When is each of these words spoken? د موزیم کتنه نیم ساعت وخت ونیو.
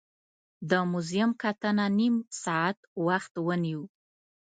د 0.69 0.71
موزیم 0.91 1.31
کتنه 1.41 1.85
نیم 1.99 2.15
ساعت 2.43 2.77
وخت 3.07 3.33
ونیو. 3.47 3.81